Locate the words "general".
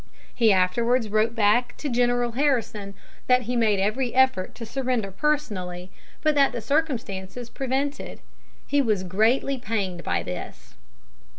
1.87-2.31